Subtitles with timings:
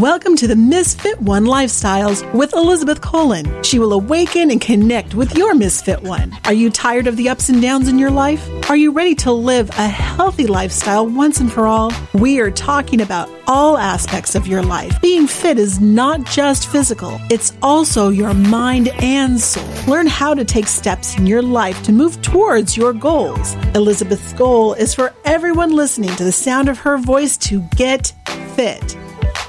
[0.00, 3.62] Welcome to the Misfit One Lifestyles with Elizabeth Colin.
[3.62, 6.34] She will awaken and connect with your Misfit One.
[6.46, 8.48] Are you tired of the ups and downs in your life?
[8.70, 11.92] Are you ready to live a healthy lifestyle once and for all?
[12.14, 14.98] We are talking about all aspects of your life.
[15.02, 19.68] Being fit is not just physical, it's also your mind and soul.
[19.86, 23.54] Learn how to take steps in your life to move towards your goals.
[23.74, 28.14] Elizabeth's goal is for everyone listening to the sound of her voice to get
[28.56, 28.96] fit.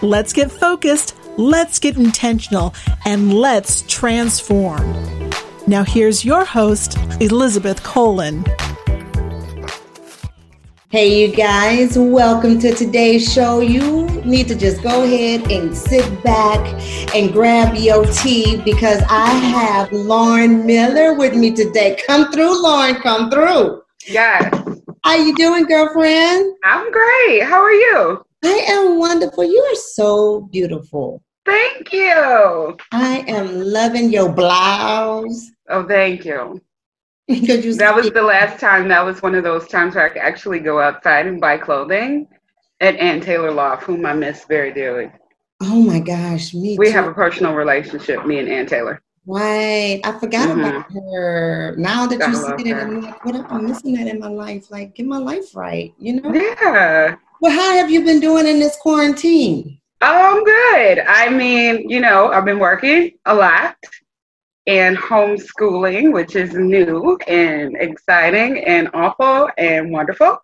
[0.03, 2.73] Let's get focused, let's get intentional,
[3.05, 5.29] and let's transform.
[5.67, 8.43] Now, here's your host, Elizabeth Colin.
[10.89, 13.59] Hey, you guys, welcome to today's show.
[13.59, 16.59] You need to just go ahead and sit back
[17.15, 21.95] and grab your tea because I have Lauren Miller with me today.
[22.08, 23.83] Come through, Lauren, come through.
[24.08, 24.52] Yes.
[25.03, 26.55] How you doing, girlfriend?
[26.63, 27.43] I'm great.
[27.43, 28.25] How are you?
[28.44, 29.44] I am wonderful.
[29.44, 31.22] You are so beautiful.
[31.45, 32.78] Thank you.
[32.92, 35.52] I am loving your blouse.
[35.70, 36.61] Oh, thank you.
[37.28, 38.88] Because you That was the last time.
[38.89, 42.28] That was one of those times where I could actually go outside and buy clothing
[42.80, 45.11] at Ann Taylor Loft, whom I miss very dearly.
[45.61, 46.92] Oh my gosh, me We too.
[46.94, 49.02] have a personal relationship, me and Ann Taylor.
[49.28, 50.02] Right.
[50.03, 50.59] I forgot Mhm.
[50.67, 51.76] about her.
[51.78, 52.76] Now that I you said it.
[52.76, 54.72] I'm like, what am I missing that in my life?
[54.72, 56.33] Like, get my life right, you know?
[56.33, 57.16] Yeah.
[57.42, 59.80] Well, how have you been doing in this quarantine?
[60.02, 61.00] Oh, I'm good.
[61.08, 63.75] I mean, you know, I've been working a lot
[64.67, 70.38] and homeschooling, which is new and exciting and awful and wonderful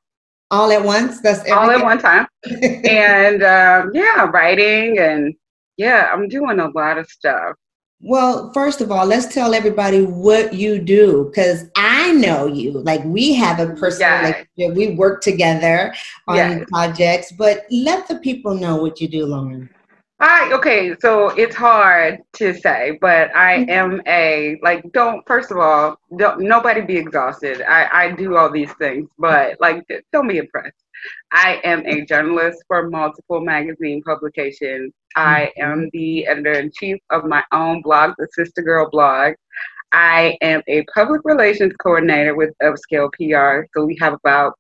[0.50, 1.22] All at once?
[1.22, 2.26] That's all at one time.
[2.46, 5.36] and um, yeah, writing and
[5.78, 7.54] yeah, I'm doing a lot of stuff.
[8.02, 12.72] Well, first of all, let's tell everybody what you do because I know you.
[12.72, 14.46] Like we have a personal Yes.
[14.58, 14.76] relationship.
[14.76, 15.94] We work together
[16.28, 16.68] on Yes.
[16.68, 19.70] projects, but let the people know what you do, Lauren.
[20.20, 23.70] I okay, so it's hard to say, but I Mm-hmm.
[23.70, 27.62] am a like don't first of all, don't nobody be exhausted.
[27.62, 30.76] I I do all these things, but like don't be impressed.
[31.32, 34.94] I am a journalist for multiple magazine publications.
[35.16, 35.62] I Mm-hmm.
[35.62, 39.34] am the editor in chief of my own blog, the Sister Girl blog.
[39.94, 43.66] I am a public relations coordinator with Upscale PR.
[43.76, 44.54] So we have about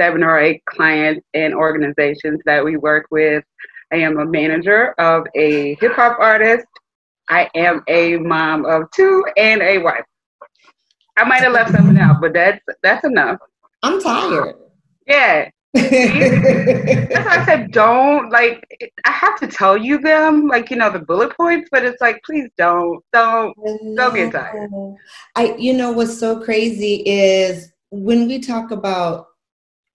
[0.00, 3.44] seven or eight clients and organizations that we work with.
[3.92, 6.66] I am a manager of a hip hop artist.
[7.30, 10.04] I am a mom of two and a wife.
[11.16, 13.38] I might have left something out, but that's that's enough.
[13.82, 14.56] I'm tired.
[15.06, 15.50] Yeah.
[15.74, 18.64] That's why I said don't like
[19.04, 22.22] I have to tell you them, like, you know, the bullet points, but it's like
[22.24, 23.56] please don't, don't
[23.96, 24.70] Don't get tired.
[25.34, 29.26] I, you know, what's so crazy is when we talk about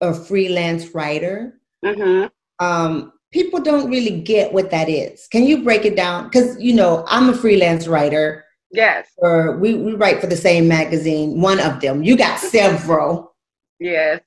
[0.01, 2.25] a freelance writer, hmm
[2.59, 5.27] um, people don't really get what that is.
[5.27, 6.25] Can you break it down?
[6.25, 8.43] Because you know, I'm a freelance writer.
[8.71, 9.07] Yes.
[9.17, 12.03] For we, we write for the same magazine, one of them.
[12.03, 13.33] You got several.
[13.79, 14.21] Yes.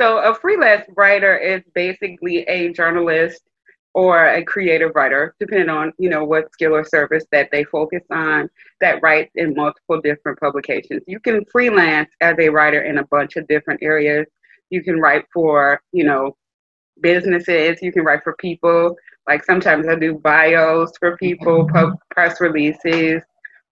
[0.00, 3.42] So a freelance writer is basically a journalist
[3.94, 8.02] or a creative writer, depending on you know what skill or service that they focus
[8.10, 11.02] on, that writes in multiple different publications.
[11.06, 14.26] You can freelance as a writer in a bunch of different areas.
[14.70, 16.36] You can write for you know
[17.00, 17.80] businesses.
[17.82, 18.96] You can write for people.
[19.28, 23.22] Like sometimes I do bios for people, pub- press releases,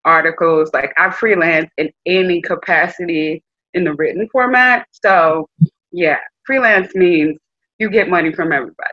[0.05, 0.71] articles.
[0.73, 3.43] Like I freelance in any capacity
[3.73, 4.87] in the written format.
[4.91, 5.49] So
[5.93, 7.37] yeah, freelance means
[7.79, 8.91] you get money from everybody.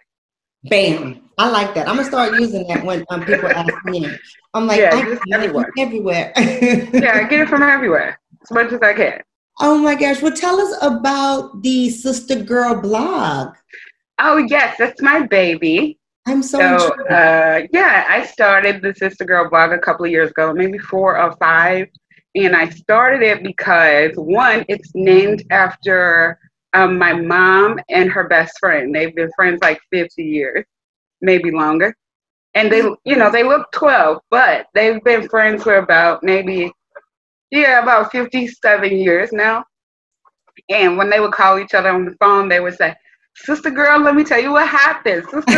[0.65, 1.23] Bam.
[1.39, 1.89] I like that.
[1.89, 4.07] I'm gonna start using that when um, people ask me.
[4.53, 6.33] I'm like, Yeah, I get it from everywhere.
[7.03, 9.23] Yeah, I get it from everywhere as much as I can.
[9.59, 10.21] Oh my gosh.
[10.21, 13.55] Well, tell us about the Sister Girl blog.
[14.19, 15.99] Oh yes, that's my baby.
[16.27, 20.31] I'm so, So uh, yeah, I started the Sister Girl blog a couple of years
[20.31, 21.87] ago, maybe four or five,
[22.35, 26.39] and I started it because one, it's named after
[26.75, 28.95] um, my mom and her best friend.
[28.95, 30.65] They've been friends like 50 years,
[31.21, 31.95] maybe longer,
[32.55, 36.73] and they, you know, they look 12, but they've been friends for about maybe,
[37.51, 39.65] yeah, about 57 years now.
[40.69, 42.95] And when they would call each other on the phone, they would say,
[43.35, 45.25] sister girl, let me tell you what happened.
[45.25, 45.53] Sister,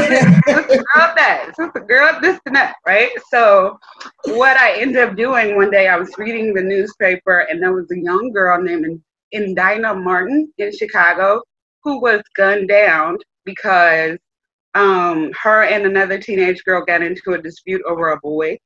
[0.46, 3.10] sister girl that, sister girl this and that, right?
[3.30, 3.78] So
[4.26, 7.90] what I ended up doing one day, I was reading the newspaper and there was
[7.90, 9.02] a young girl named
[9.34, 11.42] Endia Martin in Chicago
[11.84, 14.18] who was gunned down because
[14.74, 18.58] um, her and another teenage girl got into a dispute over a boy.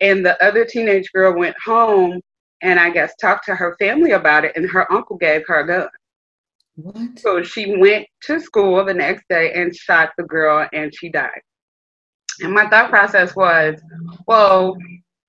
[0.00, 2.20] And the other teenage girl went home
[2.62, 5.66] and I guess talked to her family about it, and her uncle gave her a
[5.66, 5.88] gun.
[6.76, 7.18] What?
[7.18, 11.40] So she went to school the next day and shot the girl, and she died.
[12.40, 13.80] And my thought process was,
[14.26, 14.76] well,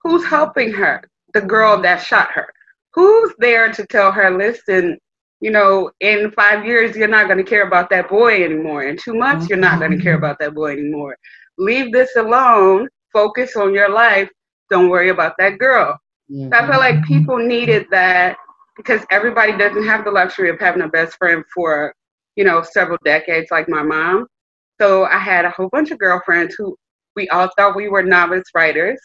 [0.01, 1.03] who's helping her?
[1.33, 2.47] The girl that shot her.
[2.95, 4.97] Who's there to tell her, listen,
[5.41, 8.83] you know, in five years, you're not going to care about that boy anymore.
[8.83, 11.17] In two months, you're not going to care about that boy anymore.
[11.57, 12.87] Leave this alone.
[13.11, 14.29] Focus on your life.
[14.69, 15.97] Don't worry about that girl.
[16.27, 16.49] Yeah.
[16.49, 17.13] So I feel like mm-hmm.
[17.13, 18.37] people needed that
[18.77, 21.93] because everybody doesn't have the luxury of having a best friend for,
[22.35, 24.27] you know, several decades like my mom.
[24.81, 26.75] So I had a whole bunch of girlfriends who
[27.15, 28.99] we all thought we were novice writers.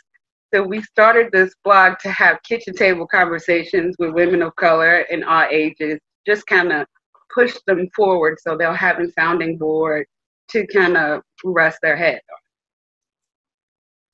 [0.52, 5.22] So we started this blog to have kitchen table conversations with women of color in
[5.22, 6.86] all ages, just kind of
[7.32, 10.06] push them forward so they'll have a sounding board
[10.50, 12.20] to kind of rest their head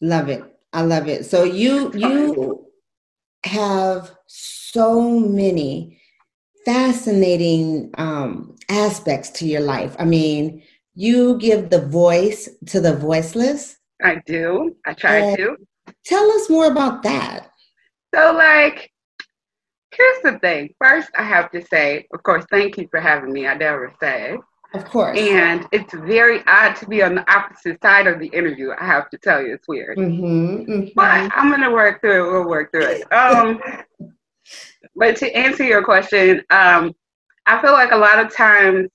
[0.03, 0.09] on.
[0.09, 0.45] Love it.
[0.75, 1.25] I love it.
[1.25, 2.67] So you you
[3.45, 5.99] have so many
[6.67, 9.97] fascinating um, aspects to your life.
[9.99, 10.63] I mean,
[10.95, 13.79] you give the voice to the voiceless.
[14.03, 14.77] I do.
[14.85, 15.57] I try And- to.
[16.07, 17.51] Tell us more about that.
[18.15, 18.91] So, like,
[19.93, 20.75] here's the thing.
[20.81, 23.47] First, I have to say, of course, thank you for having me.
[23.47, 24.37] I never say.
[24.75, 25.19] Of course.
[25.19, 28.71] And it's very odd to be on the opposite side of the interview.
[28.79, 29.99] I have to tell you, it's weird.
[29.99, 31.31] Mhm, But mhm.
[31.35, 32.33] I'm gonna work through it.
[32.33, 33.13] We'll work through it.
[33.13, 33.61] Um,
[34.95, 36.95] but to answer your question, um,
[37.47, 38.91] I feel like a lot of times,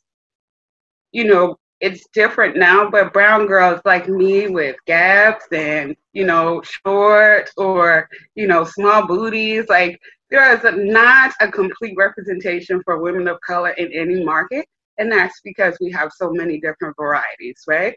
[1.11, 2.89] you know, it's different now.
[2.89, 9.07] But brown girls like me with gaps and you know short or you know small
[9.07, 9.99] booties, like
[10.29, 14.65] there is a, not a complete representation for women of color in any market,
[14.97, 17.95] and that's because we have so many different varieties, right?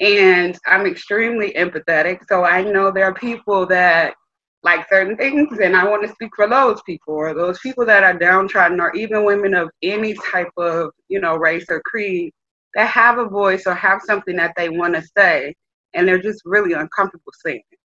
[0.00, 2.20] and I'm extremely empathetic.
[2.28, 4.14] So I know there are people that
[4.62, 8.02] like certain things, and I want to speak for those people, or those people that
[8.02, 12.32] are downtrodden, or even women of any type of you know race or creed
[12.74, 15.54] that have a voice or have something that they want to say,
[15.94, 17.78] and they're just really uncomfortable saying it.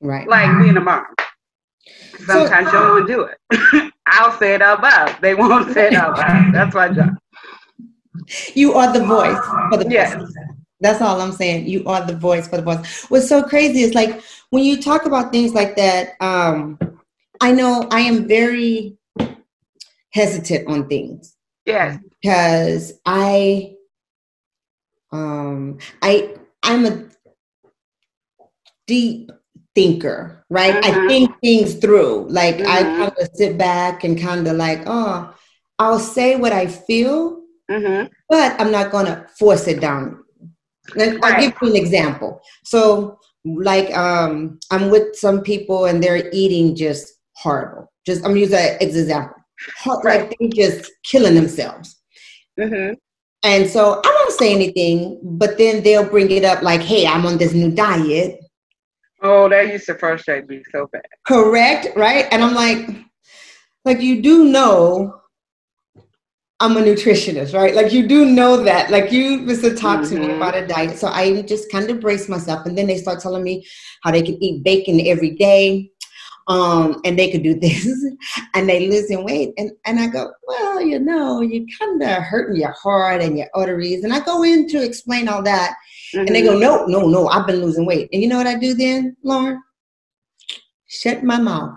[0.00, 0.28] right.
[0.28, 1.04] Like being a mom.
[2.26, 3.92] Sometimes you don't want to do it.
[4.06, 5.16] I'll say it out loud.
[5.20, 6.54] They won't say it out loud.
[6.54, 7.10] That's my job.
[8.54, 9.38] You are the voice
[9.70, 10.16] for the Yes.
[10.80, 11.66] That's all I'm saying.
[11.66, 13.04] You are the voice for the voice.
[13.08, 16.78] What's so crazy is like when you talk about things like that, um,
[17.40, 18.96] I know I am very
[20.12, 21.98] hesitant on things Yes.
[22.20, 23.74] because I
[25.12, 27.04] um I I'm a
[28.86, 29.30] deep
[29.74, 30.76] thinker, right?
[30.84, 31.08] I Mhm.
[31.08, 32.26] think things through.
[32.30, 32.96] Like I Mhm.
[32.98, 35.34] kind of sit back and kind of like, oh,
[35.78, 38.06] I'll say what I feel, Mm-hmm.
[38.28, 40.18] but I'm not gonna force it down.
[40.98, 41.40] And I'll Right.
[41.40, 42.40] give you an example.
[42.64, 47.92] So, like, um, I'm with some people and they're eating just horrible.
[48.06, 49.34] Just I'm using an example.
[50.04, 51.96] Like they're just killing themselves.
[52.58, 52.94] Mm-hmm.
[53.42, 57.26] And so I won't say anything, but then they'll bring it up like, hey, I'm
[57.26, 58.40] on this new diet.
[59.22, 61.02] Oh, that used to frustrate me so bad.
[61.26, 62.26] Correct, right?
[62.30, 62.88] And I'm like,
[63.84, 65.20] like you do know
[66.58, 67.74] I'm a nutritionist, right?
[67.74, 68.90] Like you do know that.
[68.90, 70.36] Like you used to talk to me Mhm.
[70.36, 70.96] about a diet.
[70.98, 72.64] So I just kind of brace myself.
[72.64, 73.66] And then they start telling me
[74.02, 75.90] how they can eat bacon every day.
[76.48, 77.86] Um, and they could do this
[78.54, 79.52] and they losing weight.
[79.58, 83.48] And and I go, well, you know, you kind of hurting your heart and your
[83.54, 84.02] arteries.
[84.02, 85.74] And I go in to explain all that.
[86.16, 88.08] And they go, no, no, no, I've been losing weight.
[88.12, 89.62] And you know what I do then, Lauren?
[90.88, 91.74] Shut my mouth.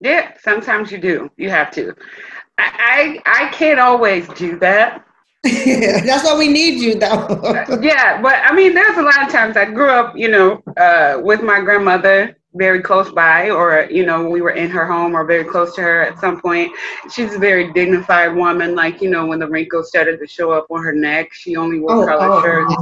[0.00, 1.30] Yeah, sometimes you do.
[1.36, 1.94] You have to.
[2.58, 5.04] I I, I can't always do that.
[5.42, 7.78] That's why we need you, though.
[7.80, 11.20] Yeah, but I mean, there's a lot of times I grew up, you know, uh,
[11.22, 15.24] with my grandmother very close by, or you know, we were in her home or
[15.24, 16.72] very close to her at some point.
[17.12, 18.74] She's a very dignified woman.
[18.74, 21.78] Like you know, when the wrinkles started to show up on her neck, she only
[21.78, 22.42] wore Oh, colored oh.
[22.42, 22.74] shirts,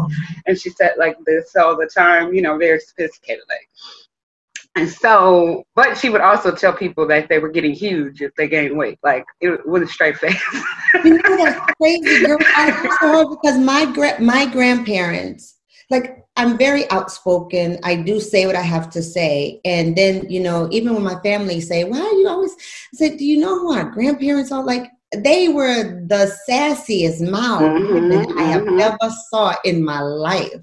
[0.47, 2.33] and she said like this all the time.
[2.33, 3.45] You know, very sophisticated.
[3.49, 3.69] Like.
[4.77, 8.47] And so, but she would also tell people that they were getting huge if they
[8.47, 10.41] gained weight, like it with a straight face.
[11.05, 12.39] you know that's crazy, girl.
[12.57, 15.58] I because my gra- my grandparents,
[15.91, 17.79] like, I'm very outspoken.
[17.83, 21.19] I do say what I have to say, and then you know, even when my
[21.21, 22.55] family say, "Why are you always?"
[22.95, 27.63] I said, "Do you know who our grandparents are?" Like, they were the sassiest mouth
[27.63, 28.81] Mhm, I have mhm.
[28.81, 30.63] ever saw in my life.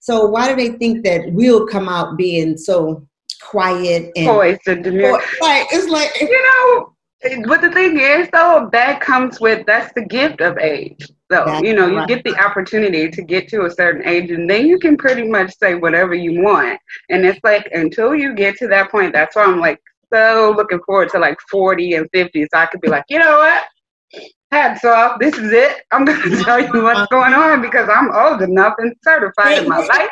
[0.00, 3.06] So why do they think that we'll come out being so
[3.42, 5.20] quiet and Poised and demure.
[5.40, 6.92] like it's like you know,
[7.46, 11.06] but the thing is, though, that comes with that's the gift of age.
[11.32, 12.08] So That's you know, you right.
[12.08, 15.56] get the opportunity to get to a certain age, and then you can pretty much
[15.56, 16.78] say whatever you want.
[17.08, 19.80] And it's like until you get to that point, that's why I'm like
[20.12, 23.38] so looking forward to like 40 and 50, so I could be like, you know
[23.38, 23.64] what.
[24.50, 25.18] Hats off.
[25.18, 25.84] This is it.
[25.90, 29.68] I'm going to tell you what's going on because I'm old enough and certified in
[29.70, 30.10] my life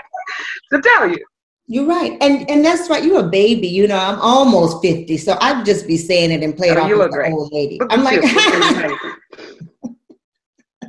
[0.73, 1.23] to tell you.
[1.67, 3.05] You're right, and and that's right.
[3.05, 3.99] You're a baby, you know.
[3.99, 6.95] I'm almost fifty, so I'd just be saying it and play it Oh, off you
[6.95, 7.33] as look an great.
[7.33, 7.79] old lady.
[7.79, 8.23] Look I'm like, you.
[8.25, 9.17] It's amazing.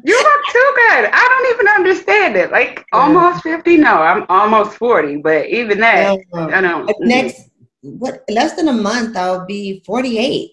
[0.04, 1.10] You look too good.
[1.12, 2.52] I don't even understand it.
[2.52, 3.78] Like almost fifty?
[3.78, 5.18] No, I'm almost forty.
[5.18, 6.92] But even that, I don't.
[7.00, 7.50] Next,
[7.82, 8.24] what?
[8.30, 10.52] Less than a month, I'll be 48.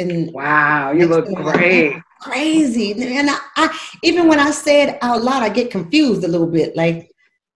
[0.00, 1.94] And Wow, you look great.
[2.20, 6.28] Crazy, and I, I even when I say it out loud, I get confused a
[6.28, 6.74] little bit.
[6.74, 7.10] Like,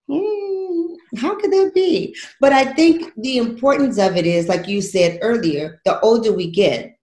[0.09, 2.15] hmm, how could that be?
[2.39, 6.51] But I think the importance of it is, like you said earlier, the older we
[6.51, 6.99] get,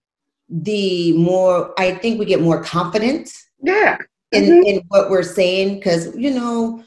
[0.48, 3.98] the more I think we get more confidence Yeah.
[4.36, 4.66] In, Mhm.
[4.68, 6.84] in what we're saying because you know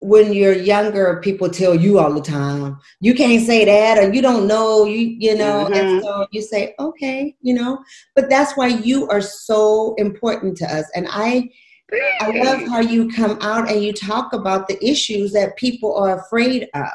[0.00, 4.20] when you're younger people tell you all the time you can't say that or you
[4.20, 6.02] don't know you you know and Mhm.
[6.02, 7.78] so you say okay you know
[8.14, 11.48] but that's why you are so important to us and i
[12.20, 16.18] i love how you come out and you talk about the issues that people are
[16.20, 16.88] afraid of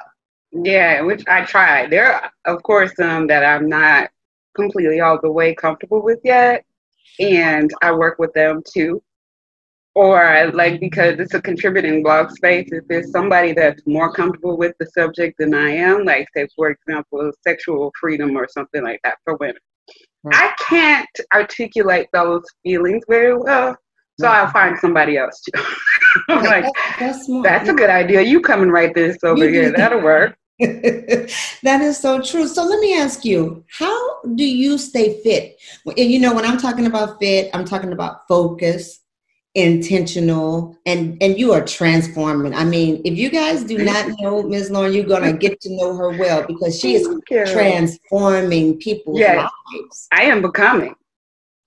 [0.52, 1.86] Yeah, which I try.
[1.88, 4.10] There, are, of course, some that I'm not
[4.56, 6.66] completely all the way comfortable with yet,
[7.20, 9.02] and I work with them too.
[10.00, 14.74] Or like because it's a contributing blog space, if there's somebody that's more comfortable with
[14.80, 19.18] the subject than I am, like say for example, sexual freedom or something like that
[19.26, 19.62] for women,
[20.24, 20.36] Right.
[20.36, 23.76] I can't articulate those feelings very well,
[24.20, 24.40] so Right.
[24.40, 25.52] I'll find somebody else to.
[26.30, 26.66] Like,
[27.00, 28.22] that's, that's that's a good idea.
[28.22, 29.70] You come and write this over here.
[29.72, 29.78] that.
[29.78, 30.36] That'll work.
[30.60, 32.48] that is so true.
[32.48, 35.60] So let me ask you, how do you stay fit?
[35.86, 39.00] And You know, when I'm talking about fit, I'm talking about focus,
[39.62, 42.54] intentional, and and you are transforming.
[42.54, 44.70] I mean, if you guys do not know Ms.
[44.72, 47.08] Lauren, you're gonna get to know her well because she is
[47.46, 49.50] transforming people's Yes.
[49.74, 50.08] lives.
[50.12, 50.96] I am becoming.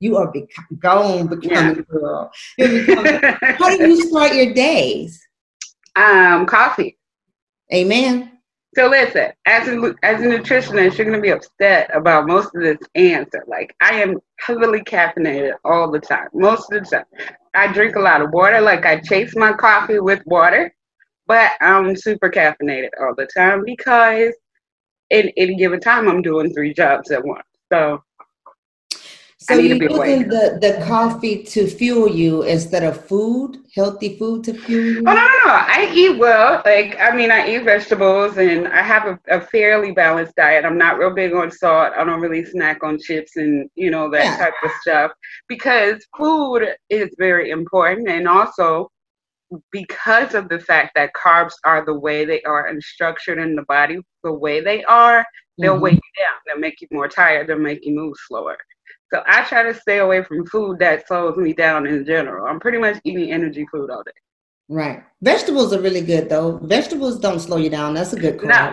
[0.00, 0.32] You are
[0.78, 2.30] gone becoming girl.
[2.58, 3.20] Becoming.
[3.42, 5.20] How do you start your days?
[5.96, 6.98] um, coffee.
[7.72, 8.32] Amen.
[8.74, 12.78] So listen, as a as a nutritionist, you're gonna be upset about most of this
[12.94, 13.44] answer.
[13.46, 17.04] Like I am heavily caffeinated all the time, most of the time.
[17.54, 18.60] I drink a lot of water.
[18.60, 20.74] Like I chase my coffee with water,
[21.26, 24.34] but I'm super caffeinated all the time because
[25.10, 27.46] in any given time I'm doing three jobs at once.
[27.70, 28.02] So
[29.42, 34.54] So you're using the, the coffee to fuel you instead of food, healthy food to
[34.54, 35.00] fuel you?
[35.00, 35.52] Oh no, no, no!
[35.52, 36.62] I eat well.
[36.64, 40.64] Like I mean, I eat vegetables, and I have a, a fairly balanced diet.
[40.64, 41.92] I'm not real big on salt.
[41.96, 44.36] I don't really snack on chips and you know that Yeah.
[44.36, 45.10] type of stuff
[45.48, 48.90] because food is very important, and also
[49.70, 53.64] because of the fact that carbs are the way they are and structured in the
[53.64, 55.26] body the way they are,
[55.58, 55.80] they'll Mhm.
[55.82, 56.38] weigh you down.
[56.46, 57.48] They'll make you more tired.
[57.48, 58.56] They'll make you move slower.
[59.12, 62.46] So I try to stay away from food that slows me down in general.
[62.46, 64.12] I'm pretty much eating energy food all day.
[64.68, 65.02] Right.
[65.20, 66.58] Vegetables are really good though.
[66.62, 67.92] Vegetables don't slow you down.
[67.92, 68.48] That's a good call.
[68.48, 68.72] No,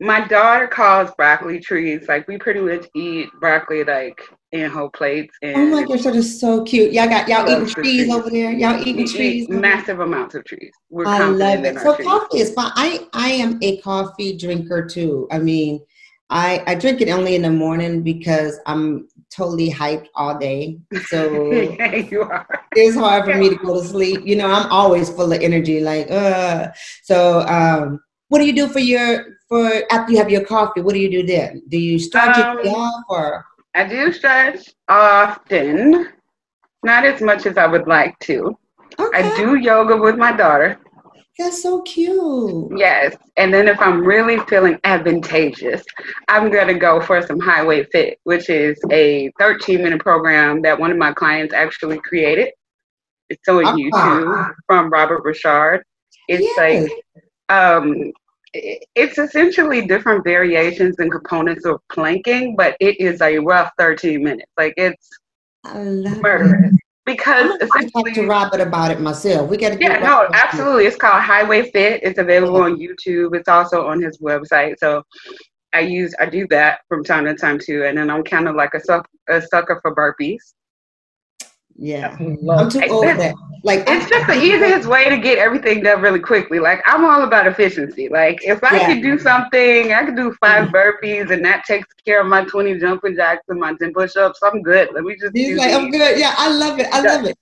[0.00, 2.08] my daughter calls broccoli trees.
[2.08, 4.22] Like we pretty much eat broccoli like
[4.52, 5.34] in whole plates.
[5.42, 6.92] And Oh my gosh, that is so cute.
[6.94, 8.10] Y'all got y'all eating trees trees.
[8.14, 8.52] over there.
[8.52, 9.46] Y'all eating eat trees.
[9.48, 9.60] there?
[9.60, 10.72] massive amounts of trees.
[10.88, 11.78] We're I love it.
[11.80, 12.08] So trees.
[12.08, 12.72] coffee is fine.
[12.74, 15.28] I I am a coffee drinker too.
[15.30, 15.80] I mean,
[16.30, 20.78] I I drink it only in the morning because I'm totally hyped all day.
[21.06, 21.52] So
[22.12, 22.46] you are.
[22.72, 24.20] it's hard for me to go to sleep.
[24.24, 25.80] You know, I'm always full of energy.
[25.80, 26.68] Like, uh.
[27.02, 30.80] So, um, what do you do for your for after you have your coffee?
[30.80, 31.62] What do you do then?
[31.68, 33.44] Do you start your day Um, off or?
[33.74, 36.08] I do stretch often,
[36.84, 38.56] not as much as I would like to.
[38.98, 40.78] Okay, I do yoga with my daughter.
[41.38, 42.72] That's so cute.
[42.76, 43.16] Yes.
[43.36, 45.84] And then if I'm really feeling advantageous,
[46.28, 50.78] I'm going to go for some Highway Fit, which is a 13 minute program that
[50.78, 52.50] one of my clients actually created.
[53.30, 53.74] It's on Ah.
[53.74, 55.82] YouTube from Robert Richard.
[56.28, 56.88] It's Yes.
[56.88, 56.92] like,
[57.48, 58.12] um,
[58.52, 64.50] it's essentially different variations and components of planking, but it is a rough 13 minutes.
[64.56, 65.08] Like it's
[65.74, 66.72] love it.
[67.06, 69.50] Because I'm gonna talk to Robert about it myself.
[69.50, 70.86] We got to yeah, no, absolutely.
[70.86, 72.02] It's called Highway Fit.
[72.02, 73.36] It's available on YouTube.
[73.36, 74.78] It's also on his website.
[74.78, 75.02] So
[75.72, 77.84] I use I do that from time to time too.
[77.84, 80.54] And then I'm kind of like a suck, a sucker for burpees.
[81.76, 83.34] Yeah, I'm too old for that.
[83.64, 86.58] Like it's just the easiest way to get everything done really quickly.
[86.60, 88.08] Like I'm all about efficiency.
[88.08, 88.86] Like if I yeah.
[88.86, 90.76] could do something, I could do 5 mm-hmm.
[90.76, 94.38] burpees, and that takes care of my 20 jumping jacks and my 10 push-ups.
[94.42, 94.90] I'm good.
[94.92, 95.34] Let me just.
[95.34, 96.18] He's like, I'm good.
[96.18, 96.86] Yeah, I love it.
[96.92, 97.36] I love it.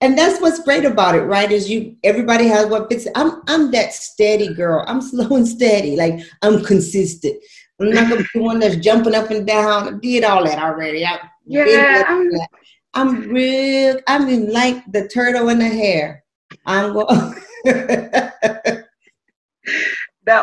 [0.00, 1.50] And that's what's great about it, right?
[1.50, 3.08] Is you everybody has what fits.
[3.14, 4.84] I'm I'm that steady girl.
[4.86, 5.96] I'm slow and steady.
[5.96, 7.42] Like I'm consistent.
[7.80, 9.94] I'm not gonna be one that's jumping up and down.
[9.94, 11.04] I did all that already.
[11.04, 12.46] I yeah,
[12.96, 14.00] I'm, real.
[14.08, 16.24] I'm in like the turtle in the hare.
[16.64, 17.34] I'm going.
[17.64, 18.84] the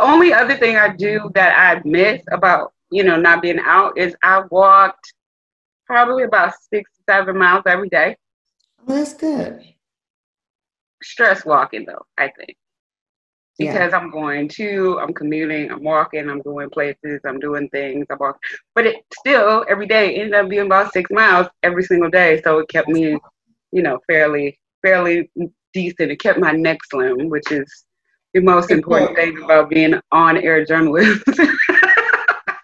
[0.01, 4.15] only other thing I do that I miss about you know not being out is
[4.24, 5.13] I walked
[5.88, 8.15] probably about six seven miles every day.
[8.86, 9.62] Well, that's good.
[11.01, 12.55] Stress walking though, I think.
[13.57, 13.98] Because yeah.
[13.98, 18.39] I'm going to, I'm commuting, I'm walking, I'm going places, I'm doing things, I'm walking.
[18.74, 22.41] But it still every day ended up being about six miles every single day.
[22.41, 23.17] So it kept me,
[23.72, 25.29] you know, fairly, fairly
[25.74, 26.12] decent.
[26.12, 27.86] It kept my neck slim, which is
[28.33, 31.24] the most important thing about being on air journalist.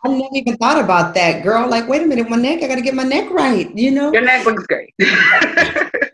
[0.06, 1.70] I never even thought about that, girl.
[1.70, 4.14] Like, wait a minute, my neck, I gotta get my neck right, you know?
[4.14, 4.94] Your neck looks great.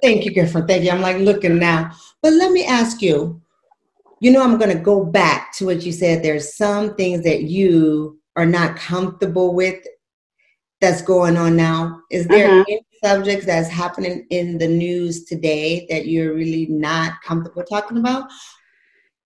[0.02, 0.68] Thank you, girlfriend.
[0.68, 0.92] Thank you.
[0.92, 1.92] I'm like looking now.
[2.22, 3.42] But let me ask you,
[4.20, 6.24] you know, I'm gonna go back to what you said.
[6.24, 9.86] There's some things that you are not comfortable with
[10.82, 12.02] that's going on now.
[12.12, 12.66] Is there uh-huh.
[12.68, 18.30] any subjects that's happening in the news today that you're really not comfortable talking about?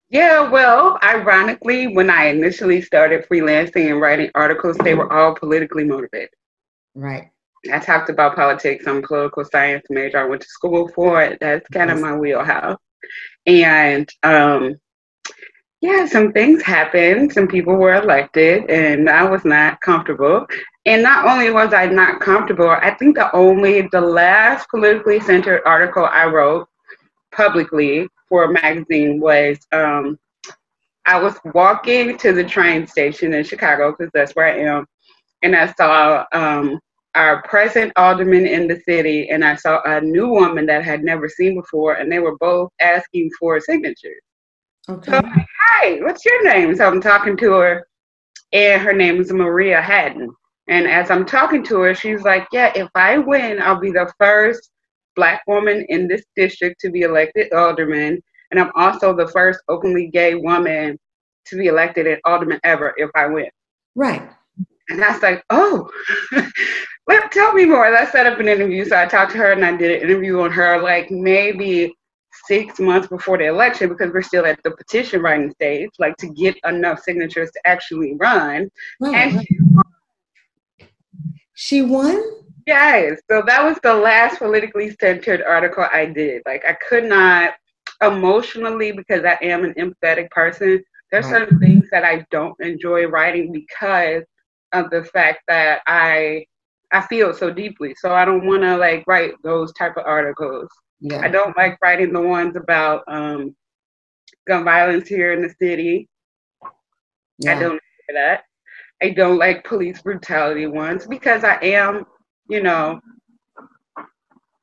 [0.10, 5.84] Yeah, well, ironically, when I initially started freelancing and writing articles, they were all politically
[5.84, 6.30] motivated.
[6.96, 7.30] Right.
[7.72, 8.88] I talked about politics.
[8.88, 10.18] I'm a political science major.
[10.18, 11.40] I went to school for it.
[11.40, 12.80] That's kind of my wheelhouse.
[13.46, 14.80] And um,
[15.82, 17.32] yeah, some things happened.
[17.32, 20.46] Some people were elected, and I was not comfortable.
[20.86, 25.62] And not only was I not comfortable, I think the only, the last politically centered
[25.66, 26.68] article I wrote
[27.32, 30.20] publicly for a magazine was um,
[31.06, 34.86] I was walking to the train station in Chicago because that's where I am,
[35.44, 36.80] and I saw um,
[37.16, 41.04] our present alderman in the city, and I saw a new woman that I had
[41.04, 44.22] never seen before, and they were both asking for signatures.
[44.88, 45.12] Okay.
[45.12, 46.76] So I'm like, hi, what's your name?
[46.76, 47.88] So I'm talking to her,
[48.54, 50.30] and her name is Maria Hadden.
[50.68, 54.12] And as I'm talking to her, she's like, Yeah, if I win, I'll be the
[54.20, 54.72] first
[55.16, 60.08] black woman in this district to be elected alderman, and I'm also the first openly
[60.08, 60.98] gay woman
[61.48, 63.50] to be elected an alderman ever if I win.
[63.96, 64.30] Right.
[64.90, 65.90] And I was like, oh,
[67.08, 67.90] let tell me more.
[67.92, 68.86] Let's set up an interview.
[68.86, 71.94] So I talked to her and I did an interview on her like maybe
[72.46, 76.28] six months before the election because we're still at the petition writing stage, like to
[76.28, 78.70] get enough signatures to actually run.
[79.00, 80.90] Right, and right.
[81.54, 82.24] she won.
[82.66, 83.20] Yes.
[83.30, 86.44] So that was the last politically centered article I did.
[86.46, 87.54] Like I could not
[88.02, 90.84] emotionally because I am an empathetic person.
[91.12, 91.32] There's right.
[91.32, 94.24] certain things that I don't enjoy writing because
[94.74, 96.46] of the fact that I
[96.92, 97.96] I feel so deeply.
[98.00, 100.70] So I don't want to like write those type of articles.
[101.00, 101.22] Yeah.
[101.22, 103.56] I don't like writing the ones about um,
[104.48, 106.10] gun violence here in the city.
[107.38, 107.56] Yeah.
[107.56, 108.44] I don't like that.
[109.02, 112.06] I don't like police brutality ones because I am
[112.50, 113.00] you know,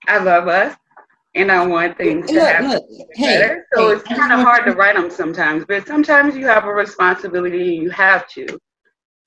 [0.08, 0.76] I love us
[1.34, 2.84] and I want things to happen look.
[3.14, 3.66] Hey, better.
[3.74, 6.72] So hey, it's kind of hard to write them sometimes, but sometimes you have a
[6.72, 8.46] responsibility and you have to.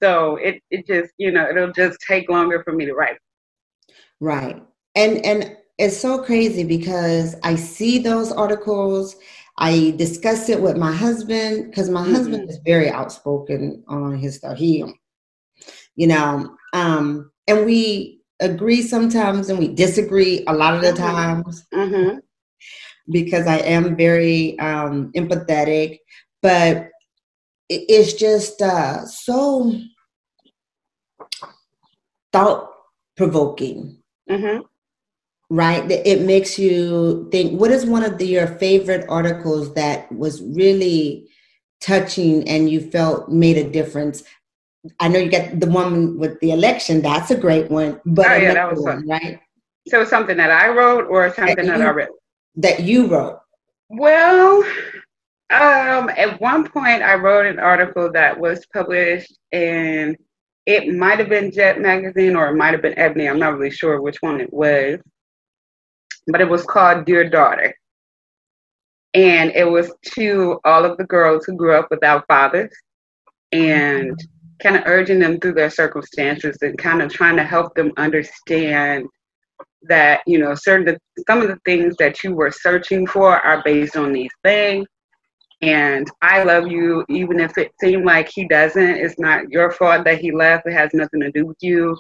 [0.02, 3.18] So it, it just, you know, it'll just take longer for me to write.
[4.20, 4.62] Right.
[4.96, 9.16] And and it's so crazy because I see those articles.
[9.58, 12.14] I discuss it with my husband because my mm-hmm.
[12.14, 14.58] husband is very outspoken on his stuff.
[14.58, 14.84] He,
[15.96, 21.04] you know, um, and we agree sometimes and we disagree a lot of the mm-hmm.
[21.04, 22.20] times mm-hmm.
[23.12, 26.00] because I am very um, empathetic,
[26.42, 26.90] but
[27.70, 29.80] it's just uh, so
[32.34, 32.72] thought
[33.16, 33.98] provoking.
[34.30, 34.62] Mm-hmm.
[35.52, 37.60] Right, it makes you think.
[37.60, 41.28] What is one of the, your favorite articles that was really
[41.82, 44.24] touching and you felt made a difference?
[45.00, 47.02] I know you got the one with the election.
[47.02, 48.00] That's a great one.
[48.06, 49.40] But oh, yeah, that was one, right?
[49.88, 52.10] So something that I wrote or something that, that I read?
[52.56, 53.40] That you wrote.
[53.90, 54.64] Well,
[55.52, 60.16] um, at one point I wrote an article that was published in
[60.66, 63.28] it might have been Jet Magazine or it might have been Ebony.
[63.28, 65.00] I'm not really sure which one it was.
[66.28, 67.74] But it was called Dear Daughter.
[69.16, 72.72] And it was to all of the girls who grew up without fathers.
[73.52, 74.16] And
[74.62, 79.08] kind of urging them through their circumstances and kind of trying to help them understand
[79.84, 83.96] that you know certain some of the things that you were searching for are based
[83.96, 84.86] on these things
[85.62, 88.82] and I love you, even if it seemed like he doesn't.
[88.98, 90.66] It's not your fault that he left.
[90.68, 91.98] It has nothing to do with you.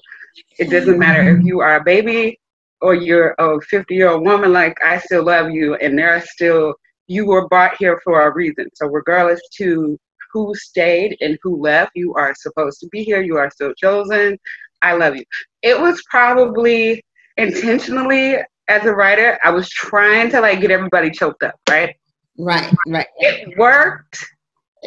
[0.58, 2.39] It doesn't matter if you are a baby
[2.82, 4.54] or you're a 50 year old woman.
[4.54, 6.76] Like I still love you, and there are still
[7.08, 8.69] you were brought here for a reason.
[8.76, 10.00] So regardless to
[10.32, 13.22] who stayed and who left, you are supposed to be here.
[13.22, 14.38] You are still chosen.
[14.82, 15.26] I love you.
[15.63, 17.04] It was probably
[17.36, 18.38] intentionally
[18.69, 19.38] as a writer.
[19.43, 21.95] I was trying to like get everybody choked up, right?
[22.39, 23.08] Right, right.
[23.17, 24.25] It worked,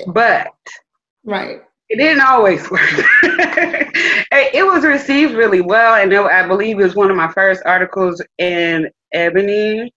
[0.08, 0.48] but
[1.24, 1.60] right.
[1.90, 2.80] It didn't always work.
[3.22, 8.22] it was received really well, and I believe it was one of my first articles
[8.38, 9.92] in Ebony.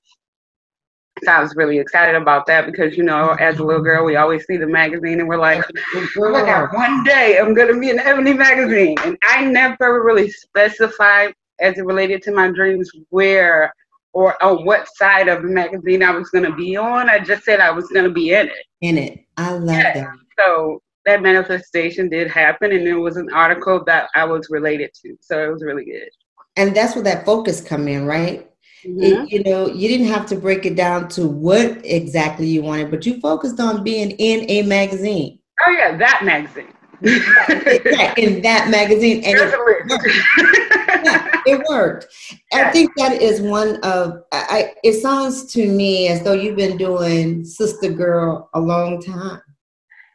[1.23, 4.17] So I was really excited about that because, you know, as a little girl, we
[4.17, 5.63] always see the magazine and we're like,
[5.95, 8.97] oh look at one day I'm going to be in Ebony magazine.
[9.05, 13.73] And I never really specified as it related to my dreams where
[14.15, 17.09] or on what side of the magazine I was going to be on.
[17.09, 18.65] I just said I was going to be in it.
[18.79, 19.19] In it.
[19.35, 19.93] I love yeah.
[19.93, 20.09] that.
[20.39, 25.17] So that manifestation did happen, and it was an article that I was related to.
[25.19, 26.07] So it was really good.
[26.55, 28.49] And that's where that focus come in, right?
[28.85, 29.01] Mm-hmm.
[29.03, 32.91] It, you know, you didn't have to break it down to what exactly you wanted,
[32.91, 35.39] but you focused on being in a magazine.
[35.67, 36.71] Oh yeah, that magazine.
[37.01, 39.37] in that magazine, and
[41.05, 42.07] yeah, it worked.
[42.53, 44.23] I think that is one of.
[44.31, 44.73] I.
[44.83, 49.41] It sounds to me as though you've been doing Sister Girl a long time.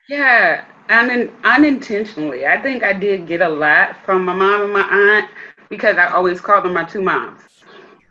[0.08, 2.46] Yeah, un- unintentionally.
[2.46, 5.30] I think I did get a lot from my mom and my aunt
[5.68, 7.42] because I always called them my two moms.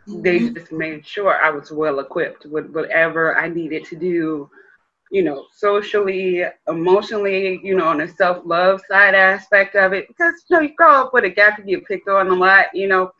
[0.08, 0.22] Mm-hmm.
[0.22, 4.50] They just made sure I was well equipped with whatever I needed to do
[5.10, 10.06] you know, socially, emotionally, you know, on the self love side aspect of it.
[10.08, 12.66] Because, you know, you grow up with a gap, you get picked on a lot,
[12.72, 13.10] you know.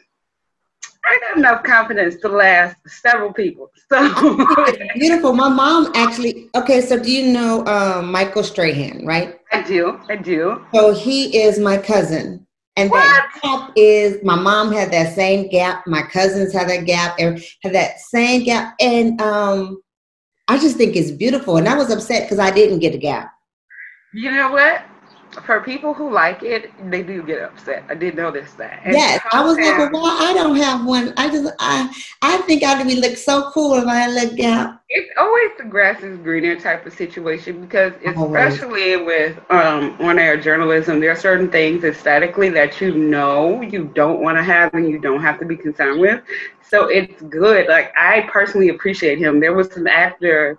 [1.04, 3.70] I got enough confidence to last several people.
[3.90, 4.46] So
[4.94, 5.32] beautiful.
[5.32, 6.48] My mom actually.
[6.54, 9.40] Okay, so do you know um, Michael Strahan, right?
[9.50, 9.98] I do.
[10.08, 10.64] I do.
[10.72, 13.00] So he is my cousin, and what?
[13.00, 15.84] that gap is my mom had that same gap.
[15.88, 17.18] My cousins had that gap.
[17.18, 19.82] Had that same gap, and um,
[20.50, 21.58] I just think it's beautiful.
[21.58, 23.32] And I was upset because I didn't get a gap.
[24.12, 24.82] You know what?
[25.32, 27.84] For people who like it, they do get upset.
[27.88, 28.80] I did notice that.
[28.84, 31.14] And yes, I was like, well, I don't have one.
[31.16, 31.88] I just, I,
[32.20, 34.82] I think I'd be look so cool if I had a gap.
[34.88, 39.36] It's always the grass is greener type of situation because, especially always.
[39.36, 44.36] with um, on-air journalism, there are certain things aesthetically that you know you don't want
[44.36, 46.22] to have and you don't have to be concerned with.
[46.68, 47.68] So it's good.
[47.68, 49.38] Like I personally appreciate him.
[49.38, 50.58] There was an actor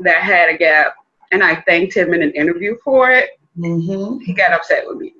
[0.00, 0.96] that had a gap,
[1.30, 3.30] and I thanked him in an interview for it.
[3.58, 4.18] Mm-hmm.
[4.20, 5.14] He got upset with me.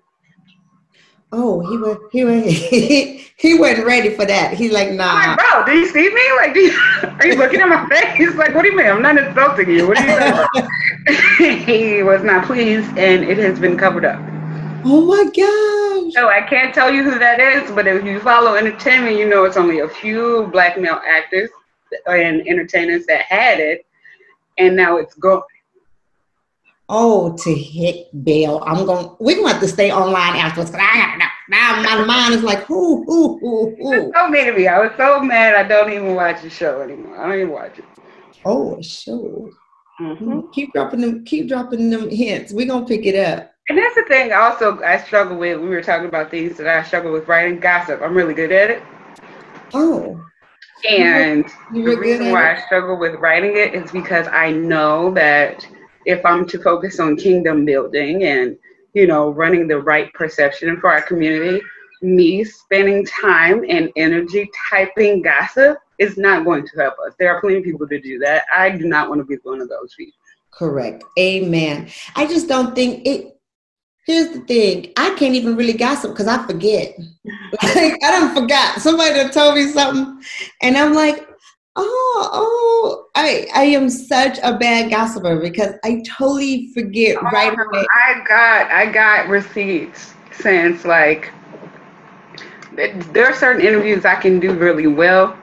[1.34, 4.52] Oh, he was he was he, he wasn't ready for that.
[4.54, 5.04] He's like, nah.
[5.04, 6.32] I'm like, bro, do you see me?
[6.36, 6.72] Like, you,
[7.20, 8.34] are you looking at my face?
[8.34, 8.86] Like, what do you mean?
[8.86, 9.88] I'm not insulting you.
[9.88, 10.18] What do you
[11.38, 11.64] mean?
[11.66, 14.20] he was not pleased, and it has been covered up.
[14.84, 16.12] Oh my gosh.
[16.12, 19.44] So I can't tell you who that is, but if you follow entertainment, you know
[19.44, 21.48] it's only a few black male actors
[22.06, 23.86] and entertainers that had it,
[24.58, 25.42] and now it's gone.
[26.88, 28.62] Oh, to hit Bill.
[28.66, 32.04] I'm going, we're going to have to stay online afterwards because I got now my
[32.04, 34.12] mind is like, who, who, who, who.
[34.14, 34.68] so mean to me.
[34.68, 37.18] I was so mad I don't even watch the show anymore.
[37.18, 37.84] I don't even watch it.
[38.44, 39.50] Oh, show.
[40.00, 40.50] Mm-hmm.
[40.52, 42.52] Keep dropping them, keep dropping them hints.
[42.52, 43.52] We're going to pick it up.
[43.68, 44.32] And that's the thing.
[44.32, 45.60] Also, I struggle with.
[45.60, 48.00] We were talking about things that I struggle with writing gossip.
[48.02, 48.82] I'm really good at it.
[49.72, 50.20] Oh.
[50.88, 54.50] And you were, you the reason why I struggle with writing it is because I
[54.50, 55.66] know that
[56.06, 58.56] if I'm to focus on kingdom building and
[58.94, 61.62] you know running the right perception for our community,
[62.02, 67.14] me spending time and energy typing gossip is not going to help us.
[67.18, 68.44] There are plenty of people to do that.
[68.54, 70.18] I do not want to be one of those people.
[70.50, 71.04] Correct.
[71.18, 71.88] Amen.
[72.16, 73.32] I just don't think it
[74.04, 74.92] Here's the thing.
[74.96, 76.98] I can't even really gossip because I forget.
[77.24, 78.80] like I don't forgot.
[78.80, 80.20] Somebody told me something,
[80.60, 81.28] and I'm like,
[81.76, 87.52] oh, oh, I I am such a bad gossiper because I totally forget oh, right
[87.52, 87.86] away.
[88.04, 91.30] I got I got receipts since like
[92.74, 95.36] there are certain interviews I can do really well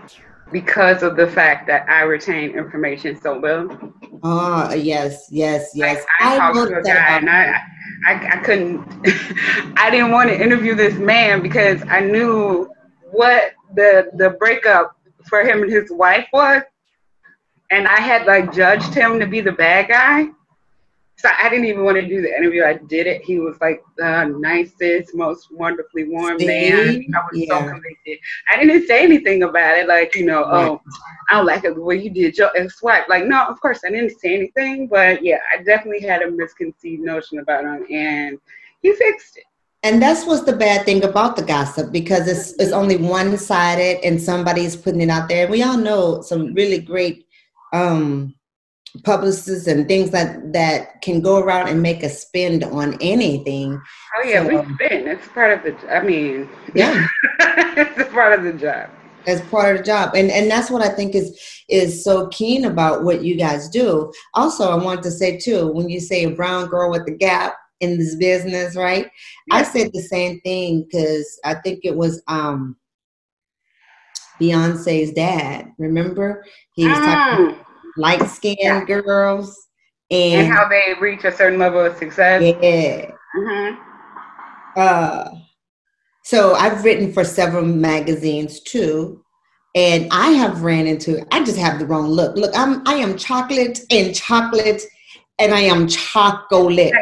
[0.51, 3.93] because of the fact that I retain information so well.
[4.23, 5.97] Oh yes, yes, yes.
[5.97, 7.61] Like, I, I talked to a guy and I
[8.05, 8.85] I, I couldn't,
[9.77, 12.69] I didn't want to interview this man because I knew
[13.11, 14.98] what the the breakup
[15.29, 16.63] for him and his wife was,
[17.71, 20.27] and I had like judged him to be the bad guy.
[21.17, 22.63] So I didn't even want to do the interview.
[22.63, 23.21] I did it.
[23.23, 26.45] He was like the nicest, most wonderfully warm See?
[26.47, 27.05] man.
[27.13, 28.19] I was so convicted.
[28.49, 30.65] I didn't say anything about it, like you know, Right.
[30.69, 30.81] oh,
[31.29, 33.03] I don't like it the way you did your ex-wife.
[33.09, 37.03] Like, no, of course I didn't say anything, but yeah, I definitely had a misconceived
[37.03, 38.37] notion about him, and
[38.81, 39.43] he fixed it.
[39.83, 44.03] And that's what's the bad thing about the gossip because it's it's only one sided
[44.03, 45.47] and somebody's putting it out there.
[45.47, 47.25] We all know some really great
[47.71, 48.35] um
[49.05, 53.79] publicists and things that that can go around and make a spend on anything.
[54.17, 55.07] Oh yeah, So- we've been.
[55.07, 55.95] It's part of the.
[55.95, 57.07] I mean, Yeah.
[57.39, 58.89] it's part of the job.
[59.27, 61.37] as part of the job and and that's what i think is
[61.67, 65.89] is so keen about what you guys do also i want to say too when
[65.89, 69.09] you say a brown girl with the gap in this business right
[69.51, 72.75] i said the same thing because i think it was um
[74.39, 77.65] beyonce's dad remember he was talking Mm.
[77.97, 78.85] light skinned Yeah.
[78.85, 79.67] girls
[80.11, 82.41] And and, how they reach a certain level of success.
[82.61, 83.75] yeah hmm
[84.75, 85.29] uh,
[86.23, 89.23] so I've written for several magazines too,
[89.75, 91.25] and I have ran into.
[91.33, 92.35] I just have the wrong look.
[92.37, 94.83] Look, I'm I am chocolate and chocolate,
[95.39, 96.93] and I am chocolate.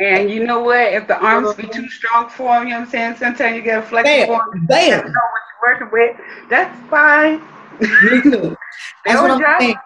[0.00, 0.92] And you know what?
[0.92, 3.16] If the arms be too strong for him, you know what I'm saying?
[3.16, 4.66] Sometimes you get a flexible arm.
[4.66, 6.16] Bam, You know what you're working with.
[6.48, 7.42] That's fine.
[7.80, 8.56] Me too.
[9.04, 9.76] That's what I'm saying.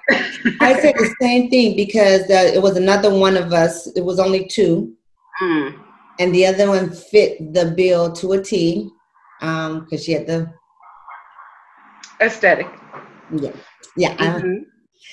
[0.61, 3.87] I said the same thing because uh, it was another one of us.
[3.97, 4.93] It was only two,
[5.43, 5.79] Mm.
[6.19, 8.89] and the other one fit the bill to a T,
[9.43, 10.51] um, because she had the
[12.23, 12.69] Aesthetic.
[13.31, 13.51] yeah,
[13.97, 14.15] yeah.
[14.19, 14.65] I- Mhm.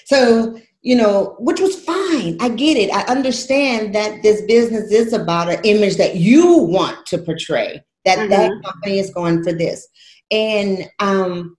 [0.05, 2.37] So, you know, which was fine.
[2.41, 2.93] I get it.
[2.93, 8.29] I understand that this business is about an image that you want to portray, that
[8.29, 9.87] that company is going for this.
[10.29, 11.57] And um,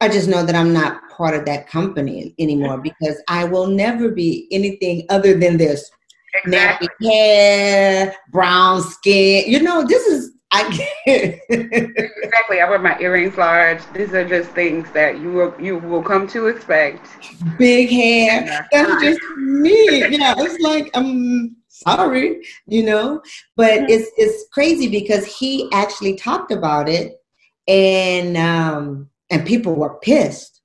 [0.00, 4.08] I just know that I'm not part of that company anymore because I will never
[4.08, 5.90] be anything other than this
[6.44, 6.88] Exactly.
[6.88, 9.50] nappy hair, brown skin.
[9.50, 10.64] You know, this is, I
[11.06, 11.40] can't.
[11.48, 12.60] Exactly.
[12.60, 13.80] I wear my earrings large.
[13.92, 17.08] These are just things that you will you will come to expect.
[17.58, 18.68] big hair.
[18.72, 20.08] That's just me.
[20.08, 23.22] Yeah, it's like I'm sorry, you know.
[23.56, 27.14] But it's it's crazy because he actually talked about it,
[27.68, 30.60] and um and people were pissed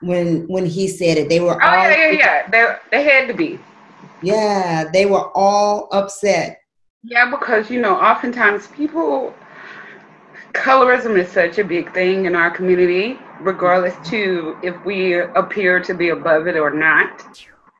[0.00, 1.28] when when he said it.
[1.28, 2.50] They were Oh all yeah, yeah, yeah.
[2.50, 3.58] They they had to be.
[4.22, 6.61] yeah, they were all upset.
[7.02, 9.34] Yeah, because you know, oftentimes people
[10.52, 15.94] colorism is such a big thing in our community, regardless to if we appear to
[15.94, 17.22] be above it or not.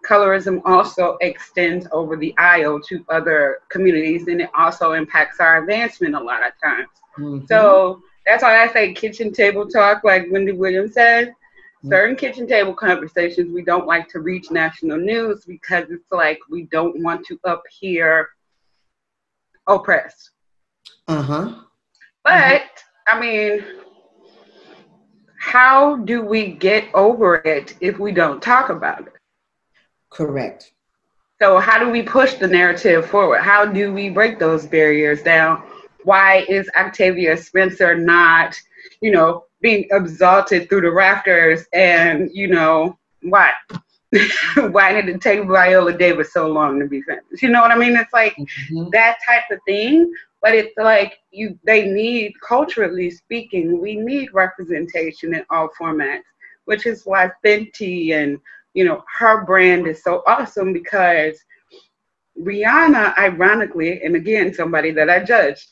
[0.08, 6.14] Colorism also extends over the aisle to other communities and it also impacts our advancement
[6.14, 6.88] a lot of times.
[7.18, 7.46] Mhm.
[7.48, 11.34] So that's why I say kitchen table talk, like Wendy Williams said.
[11.82, 16.64] Certain kitchen table conversations we don't like to reach national news because it's like we
[16.70, 18.28] don't want to appear
[19.66, 20.30] oppressed.
[21.08, 21.54] uh-huh.
[22.24, 22.62] But
[23.06, 23.64] I mean,
[25.38, 29.12] how do we get over it if we don't talk about it?
[30.10, 30.72] Correct.
[31.40, 33.40] So how do we push the narrative forward?
[33.40, 35.64] How do we break those barriers down?
[36.04, 38.56] Why is Octavia Spencer not,
[39.00, 41.64] you know, being exalted through the rafters?
[41.72, 43.50] And you know why?
[44.56, 47.42] Why did it take Viola Davis so long to be famous?
[47.42, 47.96] You know what I mean?
[47.96, 48.90] It's like Mhm.
[48.92, 50.12] that type of thing.
[50.42, 56.22] But it's like you, they need culturally speaking, we need representation in all formats,
[56.64, 58.38] which is why Fenty and
[58.74, 61.38] you know her brand is so awesome because
[62.40, 65.68] Rihanna, ironically, and again somebody that I judged,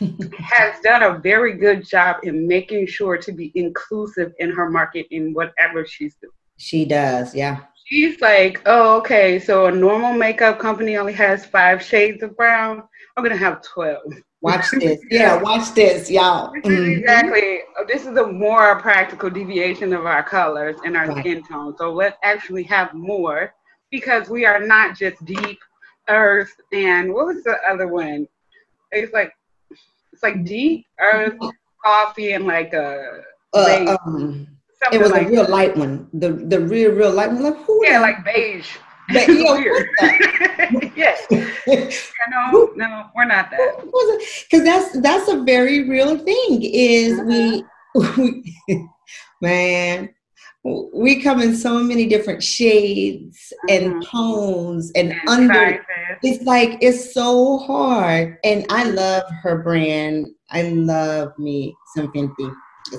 [0.38, 5.06] has done a very good job in making sure to be inclusive in her market
[5.10, 6.32] in whatever she's doing.
[6.60, 7.60] She does, yeah.
[7.86, 12.82] She's like, oh, okay, so a normal makeup company only has five shades of brown.
[13.16, 14.02] I'm gonna have twelve.
[14.42, 15.00] Watch this.
[15.10, 16.52] Yeah, watch this, y'all.
[16.52, 16.98] This is Mhm.
[17.00, 17.60] exactly.
[17.88, 21.16] This is a more practical deviation of our colors and our Right.
[21.20, 21.74] skin tone.
[21.78, 23.54] So let's actually have more
[23.90, 25.58] because we are not just deep
[26.08, 28.28] earth and what was the other one?
[28.92, 29.32] It's like
[30.12, 31.38] it's like deep earth,
[31.84, 33.22] coffee, and like a
[33.54, 34.46] Uh, um,
[34.82, 36.08] something it was like a real light one.
[36.12, 37.42] The the real real light one.
[37.42, 37.86] Like who?
[37.86, 38.76] yeah, like beige.
[39.12, 39.26] But,
[40.96, 41.16] yeah,
[41.66, 42.12] yes.
[42.30, 43.80] No, no, we're not that.
[44.50, 46.62] because that's that's a very real thing.
[46.62, 47.64] Is we,
[48.16, 48.54] we
[49.42, 50.10] man,
[50.94, 54.10] we come in so many different shades and Mhm.
[54.10, 55.54] tones and And under.
[55.54, 55.82] sizes.
[56.22, 60.26] It's like it's so hard, and I love her brand.
[60.50, 62.52] I love me some Fenty.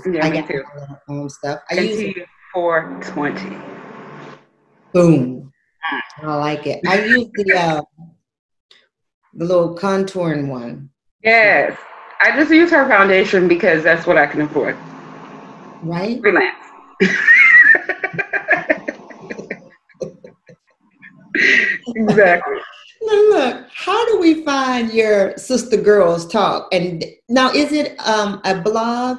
[0.06, 0.64] Yeah, I got too.
[0.76, 1.62] my own stuff.
[1.70, 2.18] I use it.
[2.18, 3.58] Fenty 420.
[4.94, 5.52] Boom.
[6.22, 6.82] I like it.
[6.88, 7.82] I use the uh,
[9.34, 10.90] the little contouring one.
[11.24, 11.78] Yes.
[12.22, 14.78] I just use her foundation because that's what I can afford.
[15.82, 16.22] Right?
[16.22, 16.56] Freelance.
[21.96, 22.58] exactly.
[23.04, 26.68] Now look, how do we find your sister girls talk?
[26.72, 29.18] And now is it um, a blog?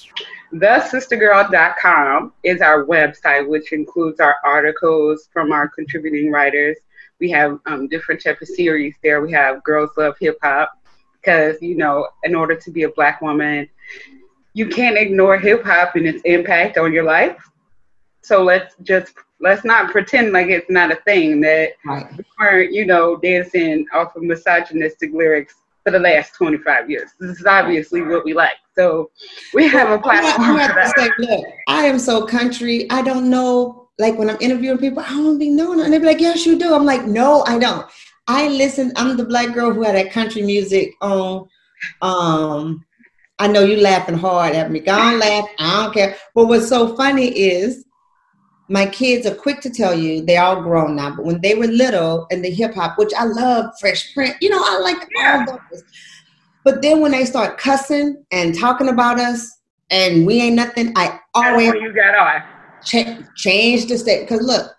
[0.53, 6.77] Thesistergirl.com is our website, which includes our articles from our contributing writers.
[7.25, 9.23] We have um, different type of series there.
[9.23, 10.71] We have Girls Love Hip Hop,
[11.15, 13.67] because, you know, in order to be a black woman,
[14.53, 17.43] you can't ignore hip hop and its impact on your life
[18.21, 22.07] so let's just let's not pretend like it's not a thing that Right.
[22.17, 27.11] we weren't, you know, dancing off of misogynistic lyrics for the last 25 years.
[27.21, 28.57] This is obviously what we like.
[28.75, 29.11] So
[29.53, 30.97] we have a platform have for to that.
[30.97, 32.91] say, look, I am so country.
[32.91, 33.84] I don't know.
[33.99, 35.81] Like when I'm interviewing people, I don't be knowing.
[35.81, 36.75] And they be like, yes, you do.
[36.75, 37.87] I'm like, no, I don't.
[38.27, 38.93] I listen.
[38.97, 41.47] I'm the black girl who had that country music on.
[42.03, 42.85] Um,
[43.39, 44.81] I know you laughing hard at me.
[44.81, 45.49] Go on, laugh.
[45.59, 46.17] I don't care.
[46.35, 47.85] But what's so funny is
[48.69, 51.15] my kids are quick to tell you they're all grown now.
[51.15, 54.51] But when they were little and the hip hop, which I love, Fresh Prince, you
[54.51, 55.45] know, I like Yeah.
[55.49, 55.83] all those.
[56.65, 59.59] But then when they start cussing and talking about us
[59.91, 62.43] and we ain't nothing, I always you got on.
[62.85, 64.29] Cha- change the state.
[64.29, 64.71] Because look,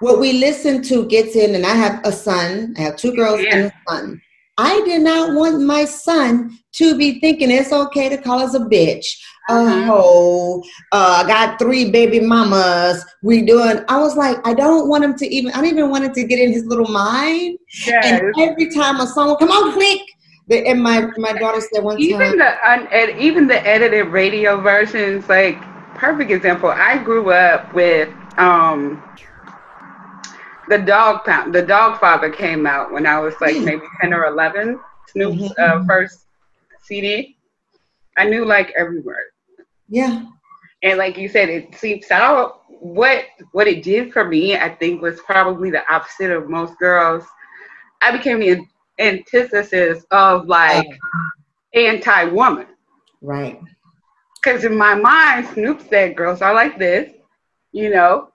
[0.00, 3.40] what we listen to gets in, and I have a son, I have two girls
[3.50, 4.20] and a son.
[4.58, 8.60] I did not want my son to be thinking it's okay to call us a
[8.60, 9.04] bitch,
[9.50, 9.84] Mhm.
[9.86, 15.04] hoe, uh, I got three baby mamas, we doing, I was like, I don't want
[15.04, 17.58] him to even, I don't even want him to get in his little mind.
[17.86, 18.04] Yes.
[18.06, 20.00] And every time a song come on, click.
[20.48, 24.60] And my, my daughter said one even time, the un- ed- even the edited radio
[24.60, 25.58] versions, like
[25.96, 26.70] perfect example.
[26.70, 29.02] I grew up with um
[30.68, 31.54] the Dogg Pound.
[31.54, 33.64] The Doggfather came out when I was like Mm.
[33.64, 34.80] maybe ten or eleven.
[35.08, 35.58] Snoop's Mhm.
[35.58, 36.26] uh, first
[36.82, 37.36] CD.
[38.16, 39.24] I knew like every word,
[39.88, 40.24] yeah,
[40.82, 42.62] and like you said, it seeps out.
[42.68, 47.24] What what it did for me, I think, was probably the opposite of most girls.
[48.02, 48.60] I became the
[48.98, 50.88] antithesis of like
[51.74, 52.66] anti-woman.
[53.22, 53.60] right.
[54.46, 57.10] Because in my mind, Snoop said girls are like this,
[57.72, 58.28] you know.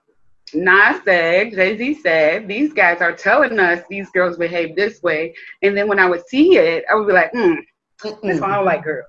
[0.52, 5.34] Nas said, Jay Z said, these guys are telling us these girls behave this way.
[5.62, 7.54] And then when I would see it, I would be like, hmm,
[8.02, 9.06] that's why I don't like girls.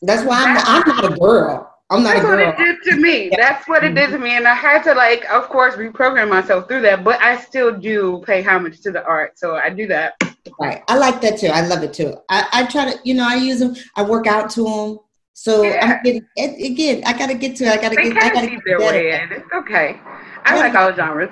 [0.00, 1.74] That's why I'm, I'm not a girl.
[1.90, 3.32] I'm not That's a what it did to me.
[3.36, 4.36] That's what it did to me.
[4.36, 7.02] And I had to, like, of course, reprogram myself through that.
[7.02, 9.36] But I still do pay homage to the art.
[9.40, 10.14] So I do that.
[10.60, 10.84] Right.
[10.86, 11.48] I like that too.
[11.48, 12.14] I love it too.
[12.28, 13.74] I, I try to, you know, I use them.
[13.96, 14.98] I work out to them.
[15.38, 15.86] So Yeah.
[15.86, 17.02] I'm getting it, again.
[17.06, 17.64] I gotta get to.
[17.64, 17.70] it.
[17.70, 18.16] I gotta They get.
[18.16, 18.98] I can gotta get their better.
[18.98, 19.32] way in.
[19.32, 20.00] It's okay.
[20.44, 20.60] I Yeah.
[20.64, 21.30] like all genres.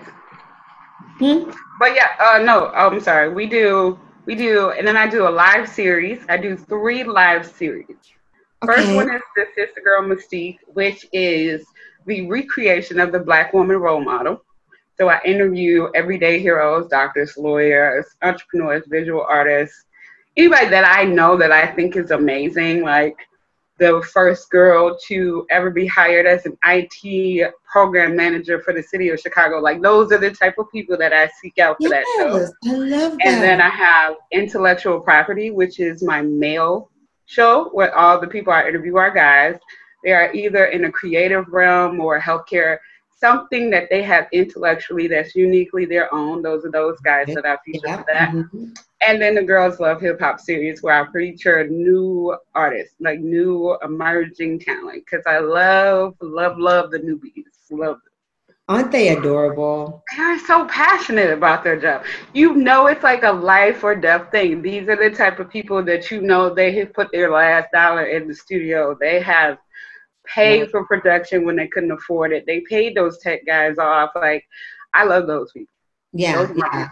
[1.19, 1.51] Hmm?
[1.81, 3.31] But yeah, uh, no, oh, I'm sorry.
[3.31, 6.21] We do, we do, and then I do a live series.
[6.29, 7.97] I do three live series.
[8.65, 11.67] First one is the Sister Girl Mystique, which is
[12.07, 14.43] the recreation of the Black woman role model.
[14.97, 19.85] So I interview everyday heroes, doctors, lawyers, entrepreneurs, visual artists,
[20.37, 22.83] anybody that I know that I think is amazing.
[22.83, 23.17] Like
[23.79, 29.11] the first girl to ever be hired as an IT program manager for the city
[29.11, 29.59] of Chicago.
[29.59, 32.49] Like those are the type of people that I seek out for that show.
[32.65, 33.27] I love that.
[33.27, 36.91] And then I have intellectual property, which is my male
[37.27, 39.57] show where all the people I interview are guys.
[40.05, 42.79] They are either in a creative realm or healthcare,
[43.17, 46.43] something that they have intellectually that's uniquely their own.
[46.43, 47.97] Those are those guys that I feature yeah.
[47.97, 48.33] for that.
[48.33, 48.77] mhm.
[49.07, 53.77] And then the Girls Love Hip Hop series where I feature new artists, like new
[53.83, 55.05] emerging talent.
[55.05, 57.45] Because I love, love, love the newbies.
[57.71, 57.99] Love
[58.69, 60.05] Aren't they adorable?
[60.17, 62.05] they're so passionate about their job.
[62.33, 64.63] You know, it's like a life or death thing.
[64.63, 68.05] These are the type of people that you know they have put their last dollar
[68.05, 68.97] in the studio.
[68.99, 69.59] They have
[70.33, 72.45] paid for production when they couldn't afford it.
[72.47, 74.11] They paid those tech guys off.
[74.15, 74.45] Like,
[74.95, 75.73] I love those people.
[76.13, 76.89] Yeah, Those yeah.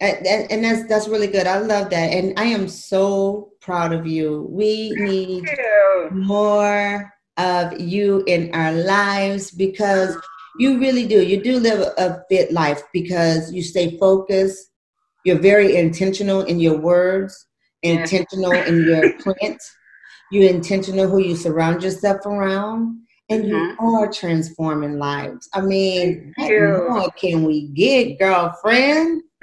[0.00, 1.46] And, and- that's that's really good.
[1.46, 4.46] I love that, and I am so proud of you.
[4.50, 6.08] We need Yeah.
[6.10, 10.16] more of you in our lives because
[10.58, 11.22] you really do.
[11.22, 14.70] You do live a fit life because you stay focused.
[15.24, 17.46] You're very intentional in your words,
[17.82, 19.62] intentional in your print.
[20.30, 22.98] You're intentional who you surround yourself around,
[23.28, 23.48] and Mhm.
[23.48, 25.48] you are transforming lives.
[25.54, 29.22] I mean, what can we get, girlfriend?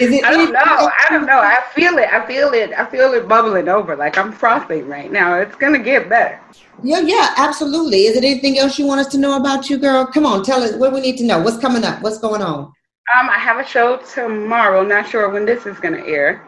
[0.00, 0.60] Is it I don't know.
[0.64, 1.38] I don't know.
[1.38, 2.08] I feel it.
[2.12, 2.72] I feel it.
[2.76, 3.96] I feel it bubbling over.
[3.96, 5.34] Like I'm frothing right now.
[5.38, 6.40] It's gonna get better.
[6.82, 8.06] Yeah, yeah, absolutely.
[8.06, 10.06] Is it anything else you want us to know about you, girl?
[10.06, 11.40] Come on, tell us what we need to know.
[11.40, 12.02] What's coming up?
[12.02, 12.72] What's going on?
[13.18, 14.82] Um, I have a show tomorrow.
[14.84, 16.44] Not sure when this is gonna air.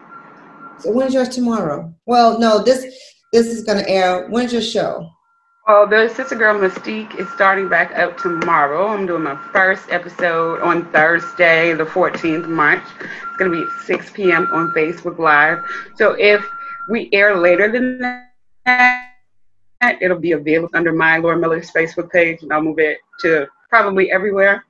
[0.85, 1.93] When's yours tomorrow?
[2.07, 2.85] Well, no, this
[3.33, 4.29] this is gonna air.
[4.29, 5.09] When's your show?
[5.69, 8.89] Well, the Sister Girl Mystique is starting back up tomorrow.
[8.89, 12.83] I'm doing my first episode on Thursday, the 14th March.
[12.99, 14.49] It's going to be at 6 p.m.
[14.53, 15.59] on Facebook Live.
[15.97, 16.45] So if
[16.89, 19.11] we air later than that,
[20.01, 24.11] it'll be available under my Laura Miller's Facebook page, and I'll move it to probably
[24.11, 24.65] everywhere.